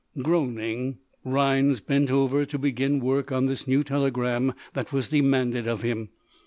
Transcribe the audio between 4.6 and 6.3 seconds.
that was demanded of him.